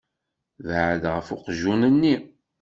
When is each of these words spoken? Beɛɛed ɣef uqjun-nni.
Beɛɛed 0.65 1.03
ɣef 1.15 1.27
uqjun-nni. 1.35 2.15